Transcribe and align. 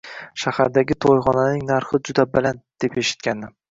Shahardagi 0.43 0.97
to`yxonaning 1.07 1.63
narxi 1.69 2.03
juda 2.11 2.29
baland, 2.37 2.67
deb 2.87 3.03
eshitgandim 3.07 3.59